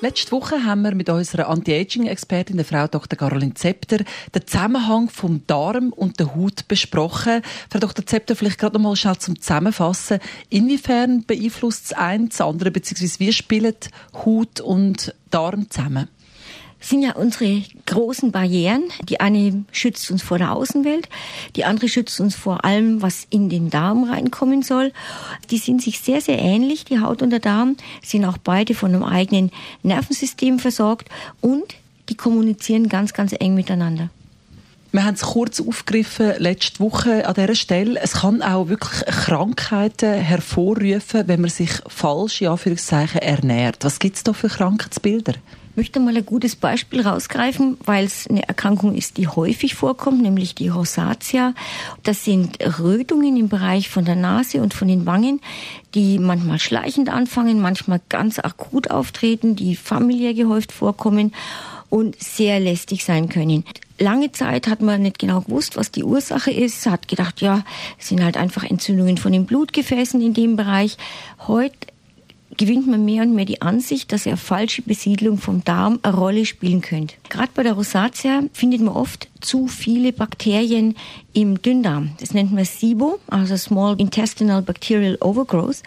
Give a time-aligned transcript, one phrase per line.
[0.00, 3.18] Letzte Woche haben wir mit unserer Anti-Aging-Expertin, der Frau Dr.
[3.18, 3.98] Caroline Zepter,
[4.32, 7.42] den Zusammenhang vom Darm und der Haut besprochen.
[7.68, 8.06] Frau Dr.
[8.06, 10.20] Zepter, vielleicht gerade noch mal schnell zum Zusammenfassen.
[10.50, 13.74] Inwiefern beeinflusst das eine das andere, beziehungsweise wie spielen
[14.24, 16.08] Haut und Darm zusammen?
[16.80, 18.84] Sind ja unsere großen Barrieren.
[19.08, 21.08] Die eine schützt uns vor der Außenwelt,
[21.56, 24.92] die andere schützt uns vor allem, was in den Darm reinkommen soll.
[25.50, 28.94] Die sind sich sehr, sehr ähnlich, die Haut und der Darm, sind auch beide von
[28.94, 29.50] einem eigenen
[29.82, 31.08] Nervensystem versorgt
[31.40, 31.74] und
[32.08, 34.10] die kommunizieren ganz, ganz eng miteinander.
[34.90, 38.00] Wir haben es kurz aufgegriffen letzte Woche an dieser Stelle.
[38.00, 43.84] Es kann auch wirklich Krankheiten hervorrufen, wenn man sich falsch, in Anführungszeichen, ernährt.
[43.84, 45.34] Was gibt es da für Krankheitsbilder?
[45.78, 50.56] möchte mal ein gutes Beispiel rausgreifen, weil es eine Erkrankung ist, die häufig vorkommt, nämlich
[50.56, 51.54] die Rosatia.
[52.02, 55.40] Das sind Rötungen im Bereich von der Nase und von den Wangen,
[55.94, 61.32] die manchmal schleichend anfangen, manchmal ganz akut auftreten, die familiär gehäuft vorkommen
[61.90, 63.62] und sehr lästig sein können.
[63.98, 67.64] Lange Zeit hat man nicht genau gewusst, was die Ursache ist, hat gedacht, ja,
[67.98, 70.96] es sind halt einfach Entzündungen von den Blutgefäßen in dem Bereich.
[71.46, 71.88] Heute
[72.58, 76.44] gewinnt man mehr und mehr die Ansicht, dass eine falsche Besiedlung vom Darm eine Rolle
[76.44, 77.14] spielen könnte.
[77.30, 80.96] Gerade bei der Rosatia findet man oft zu viele Bakterien
[81.32, 82.10] im Dünndarm.
[82.18, 85.82] Das nennt man SIBO, also Small Intestinal Bacterial Overgrowth.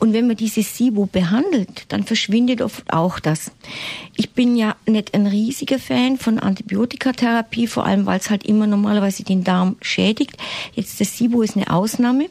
[0.00, 3.52] Und wenn man dieses SIBO behandelt, dann verschwindet oft auch das.
[4.16, 8.66] Ich bin ja nicht ein riesiger Fan von Antibiotikatherapie, vor allem weil es halt immer
[8.66, 10.38] normalerweise den Darm schädigt.
[10.74, 12.26] Jetzt das SIBO ist eine Ausnahme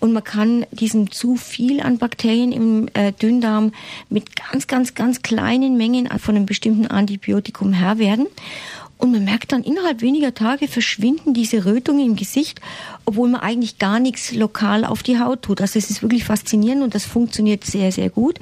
[0.00, 3.72] und man kann diesem zu viel an Bakterien im äh, Dünndarm
[4.08, 8.26] mit ganz, ganz, ganz kleinen Mengen von einem bestimmten Antibiotikum Herr werden.
[9.00, 12.60] Und man merkt dann, innerhalb weniger Tage verschwinden diese Rötungen im Gesicht,
[13.06, 15.62] obwohl man eigentlich gar nichts lokal auf die Haut tut.
[15.62, 18.38] Also es ist wirklich faszinierend und das funktioniert sehr, sehr gut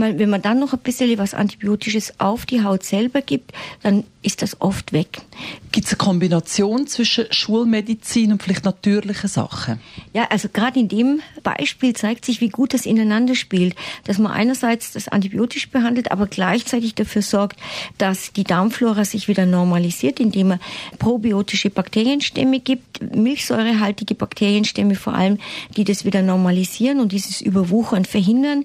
[0.00, 3.52] wenn man dann noch ein bisschen was Antibiotisches auf die Haut selber gibt,
[3.82, 5.22] dann ist das oft weg.
[5.70, 9.80] Gibt es eine Kombination zwischen Schulmedizin und vielleicht natürlichen Sachen?
[10.12, 13.76] Ja, also gerade in dem Beispiel zeigt sich, wie gut das ineinander spielt.
[14.04, 17.60] Dass man einerseits das antibiotisch behandelt, aber gleichzeitig dafür sorgt,
[17.98, 20.60] dass die Darmflora sich wieder normalisiert, indem man
[20.98, 25.38] probiotische Bakterienstämme gibt, milchsäurehaltige Bakterienstämme vor allem,
[25.76, 28.64] die das wieder normalisieren und dieses Überwuchern verhindern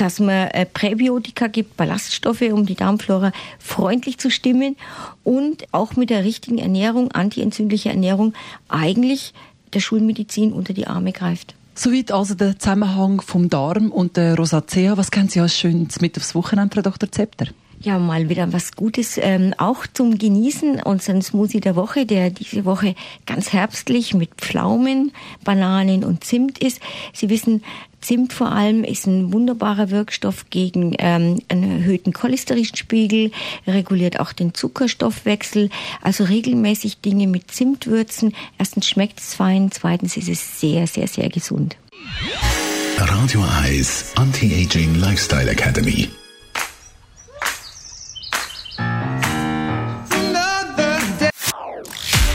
[0.00, 4.76] dass man äh, Präbiotika gibt, Ballaststoffe, um die Darmflora freundlich zu stimmen
[5.24, 8.34] und auch mit der richtigen Ernährung, antientzündlicher Ernährung,
[8.68, 9.34] eigentlich
[9.74, 11.54] der Schulmedizin unter die Arme greift.
[11.74, 14.96] Soweit also der Zusammenhang vom Darm und der Rosacea.
[14.96, 17.12] Was kennen Sie als Schönes mit aufs Wochenende, Frau Dr.
[17.12, 17.46] Zepter?
[17.80, 20.82] Ja, mal wieder was Gutes ähm, auch zum Genießen.
[20.82, 25.12] Unseren Smoothie der Woche, der diese Woche ganz herbstlich mit Pflaumen,
[25.44, 26.80] Bananen und Zimt ist.
[27.12, 27.62] Sie wissen,
[28.00, 33.32] Zimt vor allem ist ein wunderbarer Wirkstoff gegen ähm, einen erhöhten Cholesterinspiegel,
[33.66, 35.70] reguliert auch den Zuckerstoffwechsel.
[36.00, 38.34] Also regelmäßig Dinge mit Zimt würzen.
[38.58, 41.76] Erstens schmeckt es fein, zweitens ist es sehr, sehr, sehr gesund.
[42.96, 46.08] Radio Eyes Anti-Aging Lifestyle Academy.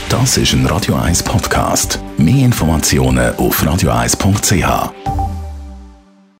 [0.08, 1.98] Das ist ein Radio 1 Podcast.
[2.16, 5.23] Mehr Informationen auf radio1.ch.